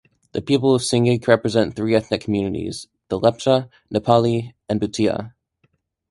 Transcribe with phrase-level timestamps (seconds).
[0.31, 5.35] The people of Singhik represent three ethnic communities: the Lepcha, Nepali, and Bhutia.